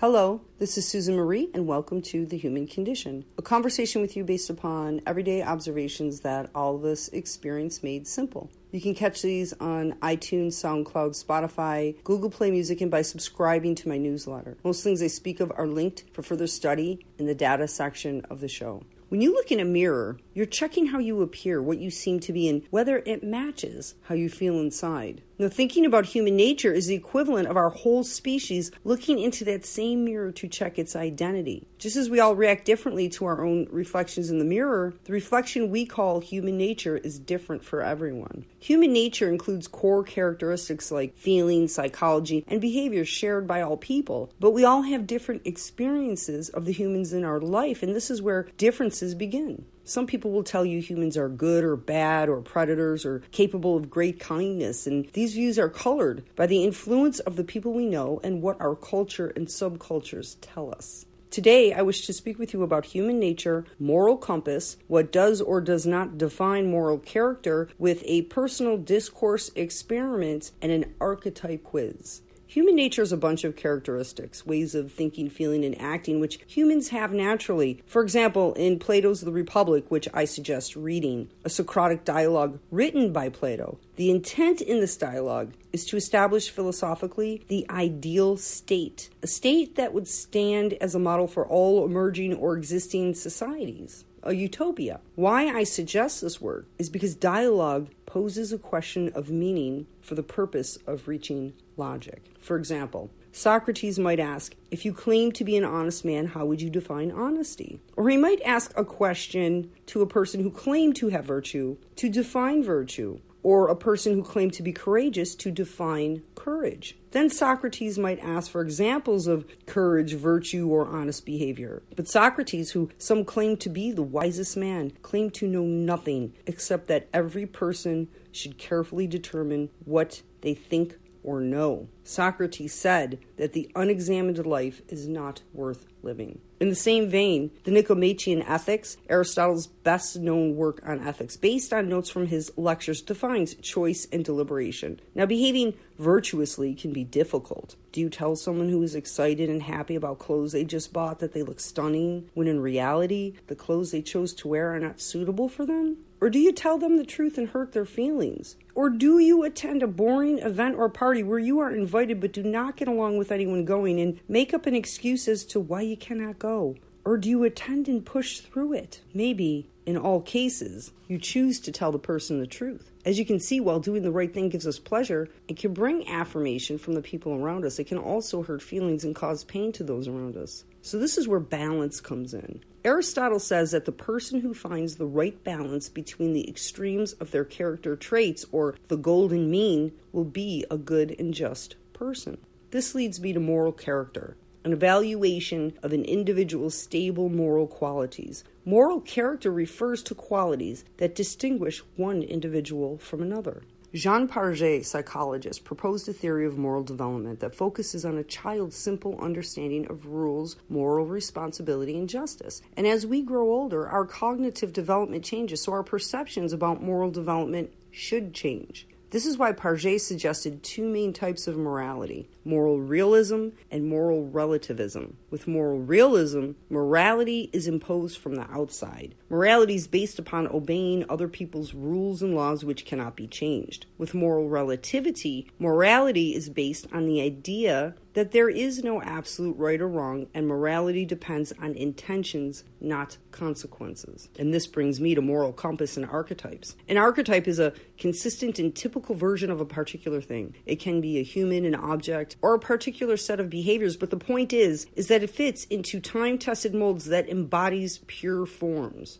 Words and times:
Hello, 0.00 0.40
this 0.58 0.78
is 0.78 0.88
Susan 0.88 1.14
Marie, 1.14 1.50
and 1.52 1.66
welcome 1.66 2.00
to 2.00 2.24
The 2.24 2.38
Human 2.38 2.66
Condition, 2.66 3.26
a 3.36 3.42
conversation 3.42 4.00
with 4.00 4.16
you 4.16 4.24
based 4.24 4.48
upon 4.48 5.02
everyday 5.06 5.42
observations 5.42 6.20
that 6.20 6.48
all 6.54 6.74
of 6.76 6.86
us 6.86 7.08
experience 7.08 7.82
made 7.82 8.08
simple. 8.08 8.50
You 8.70 8.80
can 8.80 8.94
catch 8.94 9.20
these 9.20 9.52
on 9.60 9.92
iTunes, 10.00 10.52
SoundCloud, 10.54 11.22
Spotify, 11.22 12.02
Google 12.02 12.30
Play 12.30 12.50
Music, 12.50 12.80
and 12.80 12.90
by 12.90 13.02
subscribing 13.02 13.74
to 13.74 13.90
my 13.90 13.98
newsletter. 13.98 14.56
Most 14.64 14.82
things 14.82 15.02
I 15.02 15.08
speak 15.08 15.38
of 15.38 15.52
are 15.54 15.66
linked 15.66 16.04
for 16.14 16.22
further 16.22 16.46
study 16.46 17.04
in 17.18 17.26
the 17.26 17.34
data 17.34 17.68
section 17.68 18.24
of 18.30 18.40
the 18.40 18.48
show. 18.48 18.82
When 19.10 19.20
you 19.20 19.34
look 19.34 19.52
in 19.52 19.60
a 19.60 19.66
mirror, 19.66 20.18
you're 20.34 20.46
checking 20.46 20.86
how 20.86 20.98
you 20.98 21.22
appear, 21.22 21.60
what 21.60 21.78
you 21.78 21.90
seem 21.90 22.20
to 22.20 22.32
be, 22.32 22.48
and 22.48 22.62
whether 22.70 23.02
it 23.06 23.22
matches 23.22 23.94
how 24.02 24.14
you 24.14 24.28
feel 24.28 24.58
inside. 24.58 25.22
Now, 25.40 25.48
thinking 25.48 25.86
about 25.86 26.04
human 26.04 26.36
nature 26.36 26.70
is 26.70 26.86
the 26.86 26.94
equivalent 26.94 27.48
of 27.48 27.56
our 27.56 27.70
whole 27.70 28.04
species 28.04 28.70
looking 28.84 29.18
into 29.18 29.42
that 29.46 29.64
same 29.64 30.04
mirror 30.04 30.32
to 30.32 30.48
check 30.48 30.78
its 30.78 30.94
identity. 30.94 31.66
Just 31.78 31.96
as 31.96 32.10
we 32.10 32.20
all 32.20 32.34
react 32.34 32.66
differently 32.66 33.08
to 33.08 33.24
our 33.24 33.42
own 33.42 33.66
reflections 33.70 34.28
in 34.30 34.38
the 34.38 34.44
mirror, 34.44 34.92
the 35.04 35.14
reflection 35.14 35.70
we 35.70 35.86
call 35.86 36.20
human 36.20 36.58
nature 36.58 36.98
is 36.98 37.18
different 37.18 37.64
for 37.64 37.82
everyone. 37.82 38.44
Human 38.58 38.92
nature 38.92 39.30
includes 39.30 39.66
core 39.66 40.04
characteristics 40.04 40.92
like 40.92 41.16
feelings, 41.16 41.74
psychology, 41.74 42.44
and 42.46 42.60
behavior 42.60 43.06
shared 43.06 43.46
by 43.46 43.62
all 43.62 43.78
people, 43.78 44.30
but 44.40 44.50
we 44.50 44.66
all 44.66 44.82
have 44.82 45.06
different 45.06 45.46
experiences 45.46 46.50
of 46.50 46.66
the 46.66 46.72
humans 46.72 47.14
in 47.14 47.24
our 47.24 47.40
life, 47.40 47.82
and 47.82 47.96
this 47.96 48.10
is 48.10 48.20
where 48.20 48.46
differences 48.58 49.14
begin. 49.14 49.64
Some 49.84 50.06
people 50.06 50.30
will 50.30 50.44
tell 50.44 50.64
you 50.64 50.80
humans 50.80 51.16
are 51.16 51.28
good 51.28 51.64
or 51.64 51.76
bad 51.76 52.28
or 52.28 52.40
predators 52.40 53.04
or 53.04 53.22
capable 53.32 53.76
of 53.76 53.90
great 53.90 54.20
kindness, 54.20 54.86
and 54.86 55.08
these 55.14 55.34
views 55.34 55.58
are 55.58 55.68
colored 55.68 56.22
by 56.36 56.46
the 56.46 56.62
influence 56.62 57.18
of 57.20 57.36
the 57.36 57.44
people 57.44 57.72
we 57.72 57.86
know 57.86 58.20
and 58.22 58.42
what 58.42 58.60
our 58.60 58.76
culture 58.76 59.28
and 59.34 59.48
subcultures 59.48 60.36
tell 60.40 60.72
us. 60.72 61.06
Today, 61.30 61.72
I 61.72 61.82
wish 61.82 62.06
to 62.06 62.12
speak 62.12 62.40
with 62.40 62.52
you 62.52 62.64
about 62.64 62.86
human 62.86 63.20
nature, 63.20 63.64
moral 63.78 64.16
compass, 64.16 64.76
what 64.88 65.12
does 65.12 65.40
or 65.40 65.60
does 65.60 65.86
not 65.86 66.18
define 66.18 66.68
moral 66.68 66.98
character, 66.98 67.68
with 67.78 68.02
a 68.04 68.22
personal 68.22 68.76
discourse 68.76 69.50
experiment 69.54 70.50
and 70.60 70.72
an 70.72 70.92
archetype 71.00 71.62
quiz. 71.62 72.22
Human 72.50 72.74
nature 72.74 73.02
is 73.02 73.12
a 73.12 73.16
bunch 73.16 73.44
of 73.44 73.54
characteristics, 73.54 74.44
ways 74.44 74.74
of 74.74 74.90
thinking, 74.90 75.30
feeling, 75.30 75.64
and 75.64 75.80
acting 75.80 76.18
which 76.18 76.40
humans 76.48 76.88
have 76.88 77.12
naturally. 77.12 77.80
For 77.86 78.02
example, 78.02 78.54
in 78.54 78.80
Plato's 78.80 79.20
The 79.20 79.30
Republic, 79.30 79.84
which 79.88 80.08
I 80.12 80.24
suggest 80.24 80.74
reading, 80.74 81.30
a 81.44 81.48
Socratic 81.48 82.04
dialogue 82.04 82.58
written 82.72 83.12
by 83.12 83.28
Plato, 83.28 83.78
the 83.94 84.10
intent 84.10 84.60
in 84.60 84.80
this 84.80 84.96
dialogue 84.96 85.52
is 85.72 85.84
to 85.86 85.96
establish 85.96 86.50
philosophically 86.50 87.44
the 87.46 87.64
ideal 87.70 88.36
state, 88.36 89.10
a 89.22 89.28
state 89.28 89.76
that 89.76 89.94
would 89.94 90.08
stand 90.08 90.72
as 90.80 90.96
a 90.96 90.98
model 90.98 91.28
for 91.28 91.46
all 91.46 91.84
emerging 91.84 92.34
or 92.34 92.56
existing 92.56 93.14
societies 93.14 94.04
a 94.22 94.34
utopia. 94.34 95.00
Why 95.14 95.46
I 95.46 95.64
suggest 95.64 96.20
this 96.20 96.40
word 96.40 96.66
is 96.78 96.90
because 96.90 97.14
dialogue 97.14 97.90
poses 98.06 98.52
a 98.52 98.58
question 98.58 99.10
of 99.14 99.30
meaning 99.30 99.86
for 100.00 100.14
the 100.14 100.22
purpose 100.22 100.78
of 100.86 101.08
reaching 101.08 101.52
logic. 101.76 102.22
For 102.40 102.56
example, 102.56 103.10
Socrates 103.32 103.98
might 103.98 104.18
ask, 104.18 104.54
If 104.70 104.84
you 104.84 104.92
claim 104.92 105.30
to 105.32 105.44
be 105.44 105.56
an 105.56 105.64
honest 105.64 106.04
man, 106.04 106.26
how 106.26 106.46
would 106.46 106.60
you 106.60 106.70
define 106.70 107.12
honesty? 107.12 107.80
Or 107.96 108.08
he 108.08 108.16
might 108.16 108.42
ask 108.42 108.72
a 108.76 108.84
question 108.84 109.70
to 109.86 110.02
a 110.02 110.06
person 110.06 110.42
who 110.42 110.50
claimed 110.50 110.96
to 110.96 111.08
have 111.08 111.24
virtue 111.24 111.76
to 111.96 112.08
define 112.08 112.64
virtue, 112.64 113.20
or 113.42 113.68
a 113.68 113.76
person 113.76 114.14
who 114.14 114.22
claimed 114.22 114.52
to 114.54 114.62
be 114.62 114.72
courageous 114.72 115.34
to 115.34 115.50
define 115.50 116.22
courage. 116.34 116.96
Then 117.12 117.28
Socrates 117.28 117.98
might 117.98 118.20
ask 118.20 118.50
for 118.50 118.60
examples 118.60 119.26
of 119.26 119.46
courage, 119.66 120.14
virtue, 120.14 120.68
or 120.68 120.86
honest 120.86 121.26
behavior. 121.26 121.82
But 121.96 122.08
Socrates, 122.08 122.72
who 122.72 122.90
some 122.98 123.24
claim 123.24 123.56
to 123.58 123.68
be 123.68 123.90
the 123.90 124.02
wisest 124.02 124.56
man, 124.56 124.92
claimed 125.02 125.34
to 125.34 125.48
know 125.48 125.64
nothing 125.64 126.34
except 126.46 126.86
that 126.88 127.08
every 127.12 127.46
person 127.46 128.08
should 128.32 128.58
carefully 128.58 129.06
determine 129.06 129.70
what 129.84 130.22
they 130.42 130.54
think 130.54 130.96
or 131.22 131.40
know. 131.40 131.88
Socrates 132.04 132.72
said 132.72 133.18
that 133.36 133.52
the 133.52 133.70
unexamined 133.74 134.44
life 134.46 134.80
is 134.88 135.06
not 135.08 135.42
worth 135.52 135.86
living. 136.02 136.40
In 136.60 136.68
the 136.68 136.74
same 136.74 137.08
vein, 137.08 137.50
the 137.64 137.70
Nicomachean 137.70 138.42
Ethics, 138.42 138.98
Aristotle's 139.08 139.66
best 139.66 140.18
known 140.18 140.56
work 140.56 140.82
on 140.86 141.00
ethics, 141.00 141.38
based 141.38 141.72
on 141.72 141.88
notes 141.88 142.10
from 142.10 142.26
his 142.26 142.52
lectures, 142.54 143.00
defines 143.00 143.54
choice 143.54 144.06
and 144.12 144.22
deliberation. 144.22 145.00
Now, 145.14 145.24
behaving 145.24 145.72
virtuously 146.00 146.74
can 146.74 146.92
be 146.92 147.04
difficult. 147.04 147.76
Do 147.92 148.00
you 148.00 148.08
tell 148.08 148.34
someone 148.34 148.70
who 148.70 148.82
is 148.82 148.94
excited 148.94 149.50
and 149.50 149.62
happy 149.62 149.94
about 149.94 150.18
clothes 150.18 150.52
they 150.52 150.64
just 150.64 150.92
bought 150.92 151.18
that 151.18 151.32
they 151.32 151.42
look 151.42 151.60
stunning, 151.60 152.30
when 152.34 152.48
in 152.48 152.60
reality, 152.60 153.34
the 153.46 153.54
clothes 153.54 153.90
they 153.90 154.02
chose 154.02 154.32
to 154.34 154.48
wear 154.48 154.74
are 154.74 154.80
not 154.80 155.00
suitable 155.00 155.48
for 155.48 155.66
them? 155.66 155.98
Or 156.20 156.28
do 156.28 156.38
you 156.38 156.52
tell 156.52 156.78
them 156.78 156.96
the 156.96 157.04
truth 157.04 157.38
and 157.38 157.48
hurt 157.48 157.72
their 157.72 157.86
feelings? 157.86 158.56
Or 158.74 158.90
do 158.90 159.18
you 159.18 159.42
attend 159.42 159.82
a 159.82 159.86
boring 159.86 160.38
event 160.38 160.76
or 160.76 160.88
party 160.88 161.22
where 161.22 161.38
you 161.38 161.60
are 161.60 161.74
invited 161.74 162.20
but 162.20 162.32
do 162.32 162.42
not 162.42 162.76
get 162.76 162.88
along 162.88 163.18
with 163.18 163.32
anyone 163.32 163.64
going 163.64 164.00
and 164.00 164.20
make 164.28 164.52
up 164.52 164.66
an 164.66 164.74
excuse 164.74 165.28
as 165.28 165.44
to 165.46 165.60
why 165.60 165.82
you 165.82 165.96
cannot 165.96 166.38
go? 166.38 166.76
Or 167.04 167.16
do 167.16 167.28
you 167.28 167.44
attend 167.44 167.88
and 167.88 168.04
push 168.04 168.40
through 168.40 168.74
it? 168.74 169.00
Maybe, 169.14 169.70
in 169.86 169.96
all 169.96 170.20
cases, 170.20 170.92
you 171.08 171.18
choose 171.18 171.58
to 171.60 171.72
tell 171.72 171.92
the 171.92 171.98
person 171.98 172.38
the 172.38 172.46
truth. 172.46 172.89
As 173.04 173.18
you 173.18 173.24
can 173.24 173.40
see, 173.40 173.60
while 173.60 173.80
doing 173.80 174.02
the 174.02 174.10
right 174.10 174.32
thing 174.32 174.50
gives 174.50 174.66
us 174.66 174.78
pleasure, 174.78 175.28
it 175.48 175.56
can 175.56 175.72
bring 175.72 176.06
affirmation 176.06 176.76
from 176.76 176.94
the 176.94 177.00
people 177.00 177.32
around 177.32 177.64
us. 177.64 177.78
It 177.78 177.84
can 177.84 177.96
also 177.96 178.42
hurt 178.42 178.60
feelings 178.60 179.04
and 179.04 179.14
cause 179.14 179.42
pain 179.44 179.72
to 179.72 179.84
those 179.84 180.06
around 180.06 180.36
us. 180.36 180.64
So, 180.82 180.98
this 180.98 181.16
is 181.16 181.26
where 181.26 181.40
balance 181.40 182.00
comes 182.00 182.34
in. 182.34 182.62
Aristotle 182.84 183.38
says 183.38 183.70
that 183.70 183.86
the 183.86 183.92
person 183.92 184.40
who 184.40 184.52
finds 184.52 184.96
the 184.96 185.06
right 185.06 185.42
balance 185.44 185.88
between 185.88 186.34
the 186.34 186.48
extremes 186.48 187.12
of 187.14 187.30
their 187.30 187.44
character 187.44 187.96
traits, 187.96 188.44
or 188.52 188.74
the 188.88 188.96
golden 188.96 189.50
mean, 189.50 189.92
will 190.12 190.24
be 190.24 190.66
a 190.70 190.76
good 190.76 191.16
and 191.18 191.32
just 191.32 191.76
person. 191.94 192.38
This 192.70 192.94
leads 192.94 193.20
me 193.20 193.32
to 193.32 193.40
moral 193.40 193.72
character, 193.72 194.36
an 194.64 194.72
evaluation 194.72 195.72
of 195.82 195.92
an 195.92 196.04
individual's 196.04 196.74
stable 196.74 197.28
moral 197.28 197.66
qualities. 197.66 198.44
Moral 198.64 199.00
character 199.00 199.50
refers 199.50 200.02
to 200.02 200.14
qualities 200.14 200.84
that 200.98 201.14
distinguish 201.14 201.82
one 201.96 202.22
individual 202.22 202.98
from 202.98 203.22
another. 203.22 203.62
Jean 203.94 204.28
Piaget, 204.28 204.84
psychologist, 204.84 205.64
proposed 205.64 206.08
a 206.08 206.12
theory 206.12 206.46
of 206.46 206.58
moral 206.58 206.84
development 206.84 207.40
that 207.40 207.56
focuses 207.56 208.04
on 208.04 208.18
a 208.18 208.22
child's 208.22 208.76
simple 208.76 209.18
understanding 209.20 209.90
of 209.90 210.06
rules, 210.06 210.56
moral 210.68 211.06
responsibility, 211.06 211.96
and 211.96 212.08
justice. 212.08 212.60
And 212.76 212.86
as 212.86 213.06
we 213.06 213.22
grow 213.22 213.50
older, 213.50 213.88
our 213.88 214.04
cognitive 214.04 214.72
development 214.72 215.24
changes, 215.24 215.62
so 215.62 215.72
our 215.72 215.82
perceptions 215.82 216.52
about 216.52 216.82
moral 216.82 217.10
development 217.10 217.72
should 217.90 218.34
change. 218.34 218.86
This 219.10 219.26
is 219.26 219.36
why 219.36 219.52
Piaget 219.52 220.00
suggested 220.00 220.62
two 220.62 220.86
main 220.86 221.12
types 221.12 221.48
of 221.48 221.56
morality 221.56 222.28
moral 222.44 222.80
realism 222.80 223.48
and 223.68 223.88
moral 223.88 224.28
relativism. 224.28 225.16
With 225.30 225.48
moral 225.48 225.80
realism, 225.80 226.52
morality 226.68 227.50
is 227.52 227.66
imposed 227.66 228.18
from 228.18 228.36
the 228.36 228.48
outside. 228.52 229.16
Morality 229.30 229.76
is 229.76 229.86
based 229.86 230.18
upon 230.18 230.48
obeying 230.48 231.04
other 231.08 231.28
people's 231.28 231.72
rules 231.72 232.20
and 232.20 232.34
laws 232.34 232.64
which 232.64 232.84
cannot 232.84 233.14
be 233.14 233.28
changed. 233.28 233.86
With 233.96 234.12
moral 234.12 234.48
relativity, 234.48 235.48
morality 235.56 236.34
is 236.34 236.48
based 236.48 236.88
on 236.92 237.06
the 237.06 237.22
idea 237.22 237.94
that 238.14 238.32
there 238.32 238.48
is 238.48 238.82
no 238.82 239.00
absolute 239.02 239.56
right 239.56 239.80
or 239.80 239.86
wrong, 239.86 240.26
and 240.34 240.48
morality 240.48 241.04
depends 241.04 241.52
on 241.62 241.74
intentions, 241.74 242.64
not 242.80 243.18
consequences. 243.30 244.28
And 244.36 244.52
this 244.52 244.66
brings 244.66 245.00
me 245.00 245.14
to 245.14 245.22
moral 245.22 245.52
compass 245.52 245.96
and 245.96 246.04
archetypes. 246.04 246.74
An 246.88 246.96
archetype 246.96 247.46
is 247.46 247.60
a 247.60 247.72
consistent 247.98 248.58
and 248.58 248.74
typical 248.74 249.14
version 249.14 249.48
of 249.48 249.60
a 249.60 249.64
particular 249.64 250.20
thing. 250.20 250.56
It 250.66 250.80
can 250.80 251.00
be 251.00 251.18
a 251.18 251.22
human, 251.22 251.64
an 251.64 251.76
object, 251.76 252.34
or 252.42 252.54
a 252.54 252.58
particular 252.58 253.16
set 253.16 253.38
of 253.38 253.48
behaviors, 253.48 253.96
but 253.96 254.10
the 254.10 254.16
point 254.16 254.52
is 254.52 254.86
is 254.96 255.06
that 255.06 255.22
it 255.22 255.30
fits 255.30 255.64
into 255.66 256.00
time-tested 256.00 256.74
molds 256.74 257.04
that 257.06 257.28
embodies 257.28 258.00
pure 258.08 258.44
forms. 258.44 259.19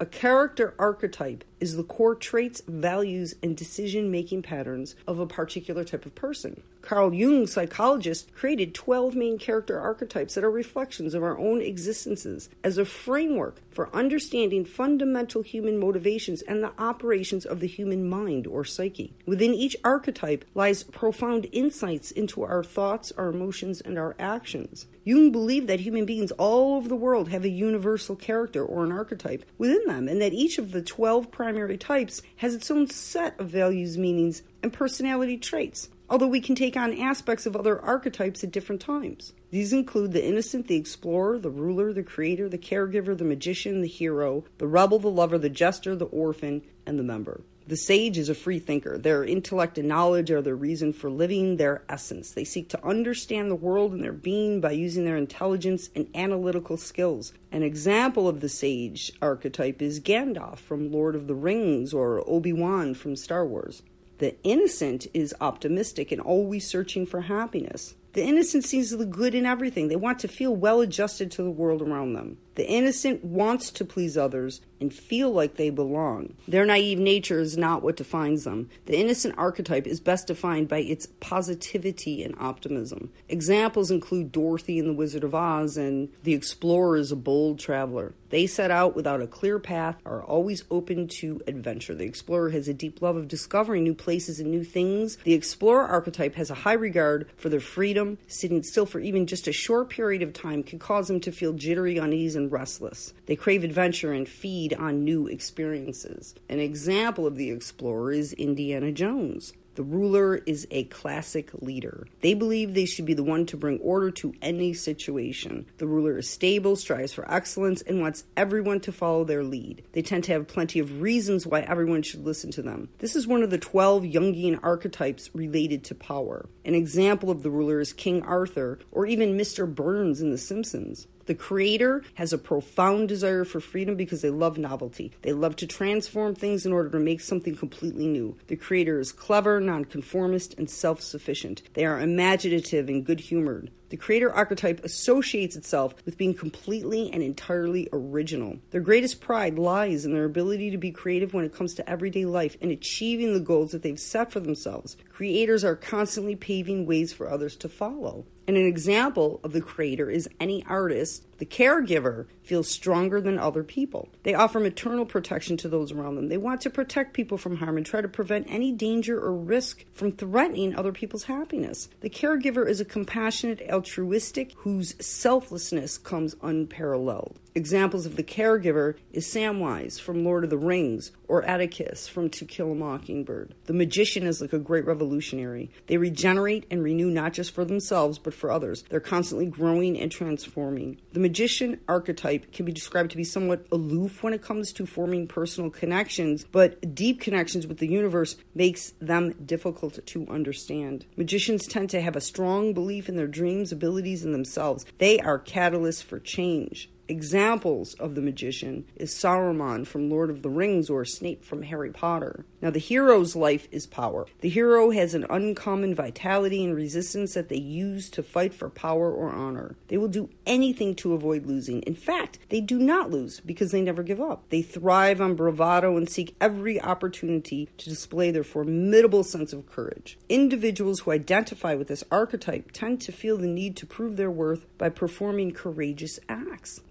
A 0.00 0.06
character 0.06 0.74
archetype 0.78 1.44
is 1.62 1.76
the 1.76 1.84
core 1.84 2.16
traits, 2.16 2.60
values, 2.66 3.36
and 3.40 3.56
decision 3.56 4.10
making 4.10 4.42
patterns 4.42 4.96
of 5.06 5.20
a 5.20 5.26
particular 5.26 5.84
type 5.84 6.04
of 6.04 6.14
person. 6.16 6.60
Carl 6.80 7.14
Jung, 7.14 7.46
psychologist, 7.46 8.34
created 8.34 8.74
12 8.74 9.14
main 9.14 9.38
character 9.38 9.78
archetypes 9.78 10.34
that 10.34 10.42
are 10.42 10.50
reflections 10.50 11.14
of 11.14 11.22
our 11.22 11.38
own 11.38 11.60
existences 11.60 12.48
as 12.64 12.78
a 12.78 12.84
framework 12.84 13.60
for 13.70 13.94
understanding 13.94 14.64
fundamental 14.64 15.42
human 15.42 15.78
motivations 15.78 16.42
and 16.42 16.64
the 16.64 16.72
operations 16.78 17.46
of 17.46 17.60
the 17.60 17.68
human 17.68 18.08
mind 18.08 18.48
or 18.48 18.64
psyche. 18.64 19.12
Within 19.24 19.54
each 19.54 19.76
archetype 19.84 20.44
lies 20.56 20.82
profound 20.82 21.46
insights 21.52 22.10
into 22.10 22.42
our 22.42 22.64
thoughts, 22.64 23.12
our 23.16 23.28
emotions, 23.28 23.80
and 23.80 23.96
our 23.96 24.16
actions. 24.18 24.86
Jung 25.04 25.30
believed 25.30 25.68
that 25.68 25.80
human 25.80 26.04
beings 26.04 26.32
all 26.32 26.76
over 26.76 26.88
the 26.88 26.96
world 26.96 27.28
have 27.28 27.44
a 27.44 27.48
universal 27.48 28.16
character 28.16 28.64
or 28.64 28.84
an 28.84 28.90
archetype 28.90 29.44
within 29.58 29.86
them, 29.92 30.08
and 30.08 30.20
that 30.20 30.32
each 30.32 30.58
of 30.58 30.72
the 30.72 30.82
12 30.82 31.30
primary 31.30 31.76
types 31.76 32.22
has 32.36 32.54
its 32.54 32.70
own 32.70 32.88
set 32.88 33.38
of 33.38 33.48
values, 33.48 33.98
meanings, 33.98 34.42
and 34.62 34.72
personality 34.72 35.36
traits. 35.36 35.88
although 36.10 36.26
we 36.26 36.42
can 36.42 36.54
take 36.54 36.76
on 36.76 36.92
aspects 36.98 37.46
of 37.46 37.56
other 37.56 37.80
archetypes 37.80 38.44
at 38.44 38.50
different 38.50 38.82
times. 38.82 39.32
These 39.50 39.72
include 39.72 40.12
the 40.12 40.22
innocent, 40.22 40.66
the 40.66 40.76
explorer, 40.76 41.38
the 41.38 41.48
ruler, 41.48 41.90
the 41.90 42.02
creator, 42.02 42.50
the 42.50 42.58
caregiver, 42.58 43.16
the 43.16 43.24
magician, 43.24 43.80
the 43.80 43.88
hero, 43.88 44.44
the 44.58 44.66
rebel, 44.66 44.98
the 44.98 45.08
lover, 45.08 45.38
the 45.38 45.48
jester, 45.48 45.96
the 45.96 46.04
orphan, 46.04 46.60
and 46.84 46.98
the 46.98 47.02
member. 47.02 47.40
The 47.66 47.76
sage 47.76 48.18
is 48.18 48.28
a 48.28 48.34
free 48.34 48.58
thinker. 48.58 48.98
Their 48.98 49.24
intellect 49.24 49.78
and 49.78 49.88
knowledge 49.88 50.30
are 50.30 50.42
their 50.42 50.56
reason 50.56 50.92
for 50.92 51.10
living, 51.10 51.56
their 51.56 51.82
essence. 51.88 52.32
They 52.32 52.44
seek 52.44 52.68
to 52.70 52.84
understand 52.84 53.50
the 53.50 53.56
world 53.56 53.92
and 53.92 54.02
their 54.02 54.12
being 54.12 54.60
by 54.60 54.72
using 54.72 55.04
their 55.04 55.16
intelligence 55.16 55.88
and 55.94 56.08
analytical 56.14 56.76
skills. 56.76 57.32
An 57.52 57.62
example 57.62 58.26
of 58.26 58.40
the 58.40 58.48
sage 58.48 59.12
archetype 59.22 59.80
is 59.80 60.00
Gandalf 60.00 60.58
from 60.58 60.90
Lord 60.90 61.14
of 61.14 61.28
the 61.28 61.34
Rings 61.34 61.94
or 61.94 62.28
Obi 62.28 62.52
Wan 62.52 62.94
from 62.94 63.14
Star 63.14 63.46
Wars. 63.46 63.82
The 64.18 64.40
innocent 64.42 65.06
is 65.14 65.34
optimistic 65.40 66.12
and 66.12 66.20
always 66.20 66.66
searching 66.66 67.06
for 67.06 67.22
happiness. 67.22 67.94
The 68.12 68.22
innocent 68.22 68.64
sees 68.64 68.90
the 68.90 69.06
good 69.06 69.34
in 69.34 69.46
everything. 69.46 69.88
They 69.88 69.96
want 69.96 70.18
to 70.20 70.28
feel 70.28 70.54
well 70.54 70.80
adjusted 70.80 71.30
to 71.32 71.42
the 71.42 71.50
world 71.50 71.80
around 71.80 72.12
them. 72.12 72.36
The 72.54 72.68
innocent 72.68 73.24
wants 73.24 73.70
to 73.70 73.84
please 73.84 74.16
others 74.16 74.60
and 74.80 74.92
feel 74.92 75.30
like 75.30 75.56
they 75.56 75.70
belong. 75.70 76.34
Their 76.46 76.66
naive 76.66 76.98
nature 76.98 77.38
is 77.38 77.56
not 77.56 77.82
what 77.82 77.96
defines 77.96 78.44
them. 78.44 78.68
The 78.86 78.98
innocent 78.98 79.36
archetype 79.38 79.86
is 79.86 80.00
best 80.00 80.26
defined 80.26 80.68
by 80.68 80.78
its 80.78 81.06
positivity 81.20 82.22
and 82.22 82.34
optimism. 82.38 83.10
Examples 83.28 83.90
include 83.90 84.32
Dorothy 84.32 84.78
in 84.78 84.88
The 84.88 84.92
Wizard 84.92 85.24
of 85.24 85.34
Oz 85.34 85.76
and 85.76 86.08
the 86.24 86.34
explorer 86.34 86.96
is 86.96 87.12
a 87.12 87.16
bold 87.16 87.60
traveler. 87.60 88.12
They 88.30 88.46
set 88.46 88.70
out 88.70 88.96
without 88.96 89.20
a 89.20 89.26
clear 89.26 89.58
path, 89.58 89.98
are 90.06 90.22
always 90.22 90.64
open 90.70 91.06
to 91.20 91.42
adventure. 91.46 91.94
The 91.94 92.06
explorer 92.06 92.50
has 92.50 92.66
a 92.66 92.74
deep 92.74 93.02
love 93.02 93.14
of 93.14 93.28
discovering 93.28 93.84
new 93.84 93.94
places 93.94 94.40
and 94.40 94.50
new 94.50 94.64
things. 94.64 95.16
The 95.18 95.34
explorer 95.34 95.86
archetype 95.86 96.34
has 96.36 96.50
a 96.50 96.54
high 96.54 96.72
regard 96.72 97.28
for 97.36 97.50
their 97.50 97.60
freedom. 97.60 98.18
Sitting 98.26 98.62
still 98.62 98.86
for 98.86 99.00
even 99.00 99.26
just 99.26 99.46
a 99.46 99.52
short 99.52 99.90
period 99.90 100.22
of 100.22 100.32
time 100.32 100.62
can 100.62 100.78
cause 100.78 101.08
them 101.08 101.20
to 101.20 101.30
feel 101.30 101.52
jittery, 101.52 101.98
uneasy, 101.98 102.41
and 102.42 102.52
restless. 102.52 103.14
They 103.26 103.36
crave 103.36 103.64
adventure 103.64 104.12
and 104.12 104.28
feed 104.28 104.74
on 104.74 105.04
new 105.04 105.26
experiences. 105.26 106.34
An 106.48 106.58
example 106.58 107.26
of 107.26 107.36
the 107.36 107.50
explorer 107.50 108.12
is 108.12 108.32
Indiana 108.34 108.92
Jones. 108.92 109.52
The 109.74 109.82
ruler 109.82 110.36
is 110.36 110.66
a 110.70 110.84
classic 110.84 111.50
leader. 111.62 112.06
They 112.20 112.34
believe 112.34 112.74
they 112.74 112.84
should 112.84 113.06
be 113.06 113.14
the 113.14 113.24
one 113.24 113.46
to 113.46 113.56
bring 113.56 113.78
order 113.80 114.10
to 114.10 114.34
any 114.42 114.74
situation. 114.74 115.64
The 115.78 115.86
ruler 115.86 116.18
is 116.18 116.28
stable, 116.28 116.76
strives 116.76 117.14
for 117.14 117.30
excellence, 117.32 117.80
and 117.80 117.98
wants 117.98 118.24
everyone 118.36 118.80
to 118.80 118.92
follow 118.92 119.24
their 119.24 119.42
lead. 119.42 119.82
They 119.92 120.02
tend 120.02 120.24
to 120.24 120.32
have 120.32 120.46
plenty 120.46 120.78
of 120.78 121.00
reasons 121.00 121.46
why 121.46 121.60
everyone 121.60 122.02
should 122.02 122.26
listen 122.26 122.50
to 122.52 122.62
them. 122.62 122.90
This 122.98 123.16
is 123.16 123.26
one 123.26 123.42
of 123.42 123.48
the 123.48 123.56
12 123.56 124.02
Jungian 124.02 124.60
archetypes 124.62 125.30
related 125.32 125.84
to 125.84 125.94
power. 125.94 126.50
An 126.66 126.74
example 126.74 127.30
of 127.30 127.42
the 127.42 127.50
ruler 127.50 127.80
is 127.80 127.94
King 127.94 128.22
Arthur, 128.22 128.78
or 128.90 129.06
even 129.06 129.38
Mr. 129.38 129.72
Burns 129.72 130.20
in 130.20 130.30
The 130.30 130.38
Simpsons. 130.38 131.06
The 131.26 131.34
creator 131.34 132.02
has 132.14 132.32
a 132.32 132.38
profound 132.38 133.08
desire 133.08 133.44
for 133.44 133.60
freedom 133.60 133.94
because 133.94 134.22
they 134.22 134.30
love 134.30 134.58
novelty. 134.58 135.12
They 135.22 135.32
love 135.32 135.56
to 135.56 135.66
transform 135.66 136.34
things 136.34 136.66
in 136.66 136.72
order 136.72 136.90
to 136.90 136.98
make 136.98 137.20
something 137.20 137.56
completely 137.56 138.06
new. 138.06 138.36
The 138.48 138.56
creator 138.56 138.98
is 138.98 139.12
clever, 139.12 139.60
nonconformist, 139.60 140.54
and 140.58 140.68
self 140.68 141.00
sufficient. 141.00 141.62
They 141.74 141.84
are 141.84 142.00
imaginative 142.00 142.88
and 142.88 143.04
good 143.04 143.20
humored. 143.20 143.70
The 143.92 143.98
creator 143.98 144.32
archetype 144.32 144.82
associates 144.84 145.54
itself 145.54 145.94
with 146.06 146.16
being 146.16 146.32
completely 146.32 147.10
and 147.12 147.22
entirely 147.22 147.90
original. 147.92 148.56
Their 148.70 148.80
greatest 148.80 149.20
pride 149.20 149.58
lies 149.58 150.06
in 150.06 150.14
their 150.14 150.24
ability 150.24 150.70
to 150.70 150.78
be 150.78 150.90
creative 150.92 151.34
when 151.34 151.44
it 151.44 151.54
comes 151.54 151.74
to 151.74 151.86
everyday 151.86 152.24
life 152.24 152.56
and 152.62 152.70
achieving 152.70 153.34
the 153.34 153.38
goals 153.40 153.72
that 153.72 153.82
they've 153.82 154.00
set 154.00 154.32
for 154.32 154.40
themselves. 154.40 154.96
Creators 155.10 155.62
are 155.62 155.76
constantly 155.76 156.34
paving 156.34 156.86
ways 156.86 157.12
for 157.12 157.30
others 157.30 157.54
to 157.56 157.68
follow. 157.68 158.24
And 158.46 158.56
an 158.56 158.66
example 158.66 159.40
of 159.44 159.52
the 159.52 159.60
creator 159.60 160.10
is 160.10 160.28
any 160.40 160.64
artist. 160.66 161.26
The 161.42 161.46
caregiver 161.46 162.26
feels 162.44 162.68
stronger 162.68 163.20
than 163.20 163.36
other 163.36 163.64
people. 163.64 164.08
They 164.22 164.32
offer 164.32 164.60
maternal 164.60 165.04
protection 165.04 165.56
to 165.56 165.68
those 165.68 165.90
around 165.90 166.14
them. 166.14 166.28
They 166.28 166.36
want 166.36 166.60
to 166.60 166.70
protect 166.70 167.14
people 167.14 167.36
from 167.36 167.56
harm 167.56 167.76
and 167.76 167.84
try 167.84 168.00
to 168.00 168.06
prevent 168.06 168.46
any 168.48 168.70
danger 168.70 169.18
or 169.18 169.34
risk 169.34 169.84
from 169.92 170.12
threatening 170.12 170.76
other 170.76 170.92
people's 170.92 171.24
happiness. 171.24 171.88
The 172.00 172.10
caregiver 172.10 172.68
is 172.68 172.80
a 172.80 172.84
compassionate, 172.84 173.60
altruistic, 173.68 174.52
whose 174.58 174.94
selflessness 175.04 175.98
comes 175.98 176.36
unparalleled. 176.42 177.40
Examples 177.54 178.06
of 178.06 178.16
the 178.16 178.22
caregiver 178.22 178.94
is 179.12 179.26
Samwise 179.26 180.00
from 180.00 180.24
Lord 180.24 180.44
of 180.44 180.48
the 180.48 180.56
Rings 180.56 181.12
or 181.28 181.44
Atticus 181.44 182.08
from 182.08 182.30
To 182.30 182.46
Kill 182.46 182.72
a 182.72 182.74
Mockingbird. 182.74 183.54
The 183.66 183.74
magician 183.74 184.26
is 184.26 184.40
like 184.40 184.54
a 184.54 184.58
great 184.58 184.86
revolutionary. 184.86 185.70
They 185.86 185.98
regenerate 185.98 186.64
and 186.70 186.82
renew 186.82 187.10
not 187.10 187.34
just 187.34 187.50
for 187.50 187.66
themselves 187.66 188.18
but 188.18 188.32
for 188.32 188.50
others. 188.50 188.84
They're 188.88 189.00
constantly 189.00 189.46
growing 189.46 190.00
and 190.00 190.10
transforming. 190.10 190.98
The 191.12 191.20
magician 191.32 191.80
archetype 191.88 192.52
can 192.52 192.66
be 192.66 192.72
described 192.72 193.10
to 193.10 193.16
be 193.16 193.24
somewhat 193.24 193.66
aloof 193.72 194.22
when 194.22 194.34
it 194.34 194.42
comes 194.42 194.70
to 194.70 194.84
forming 194.84 195.26
personal 195.26 195.70
connections, 195.70 196.44
but 196.52 196.94
deep 196.94 197.22
connections 197.22 197.66
with 197.66 197.78
the 197.78 197.86
universe 197.86 198.36
makes 198.54 198.90
them 199.00 199.32
difficult 199.46 199.98
to 200.04 200.28
understand. 200.28 201.06
Magicians 201.16 201.66
tend 201.66 201.88
to 201.88 202.02
have 202.02 202.16
a 202.16 202.20
strong 202.20 202.74
belief 202.74 203.08
in 203.08 203.16
their 203.16 203.26
dreams, 203.26 203.72
abilities, 203.72 204.26
and 204.26 204.34
themselves. 204.34 204.84
They 204.98 205.18
are 205.20 205.38
catalysts 205.38 206.02
for 206.02 206.20
change. 206.20 206.90
Examples 207.12 207.92
of 208.00 208.14
the 208.14 208.22
magician 208.22 208.86
is 208.96 209.12
Saruman 209.12 209.86
from 209.86 210.08
Lord 210.08 210.30
of 210.30 210.40
the 210.40 210.48
Rings 210.48 210.88
or 210.88 211.04
Snape 211.04 211.44
from 211.44 211.60
Harry 211.60 211.90
Potter. 211.90 212.46
Now, 212.62 212.70
the 212.70 212.78
hero's 212.78 213.36
life 213.36 213.68
is 213.70 213.86
power. 213.86 214.24
The 214.40 214.48
hero 214.48 214.92
has 214.92 215.12
an 215.12 215.26
uncommon 215.28 215.94
vitality 215.94 216.64
and 216.64 216.74
resistance 216.74 217.34
that 217.34 217.50
they 217.50 217.58
use 217.58 218.08
to 218.10 218.22
fight 218.22 218.54
for 218.54 218.70
power 218.70 219.12
or 219.12 219.28
honor. 219.28 219.76
They 219.88 219.98
will 219.98 220.08
do 220.08 220.30
anything 220.46 220.94
to 220.96 221.12
avoid 221.12 221.44
losing. 221.44 221.82
In 221.82 221.94
fact, 221.94 222.38
they 222.48 222.62
do 222.62 222.78
not 222.78 223.10
lose 223.10 223.40
because 223.40 223.72
they 223.72 223.82
never 223.82 224.02
give 224.02 224.20
up. 224.20 224.48
They 224.48 224.62
thrive 224.62 225.20
on 225.20 225.34
bravado 225.34 225.98
and 225.98 226.08
seek 226.08 226.34
every 226.40 226.80
opportunity 226.80 227.68
to 227.76 227.90
display 227.90 228.30
their 228.30 228.42
formidable 228.42 229.22
sense 229.22 229.52
of 229.52 229.70
courage. 229.70 230.16
Individuals 230.30 231.00
who 231.00 231.10
identify 231.10 231.74
with 231.74 231.88
this 231.88 232.04
archetype 232.10 232.70
tend 232.72 233.02
to 233.02 233.12
feel 233.12 233.36
the 233.36 233.46
need 233.46 233.76
to 233.76 233.86
prove 233.86 234.16
their 234.16 234.30
worth 234.30 234.64
by 234.78 234.88
performing 234.88 235.52
courageous 235.52 236.18
acts. 236.30 236.41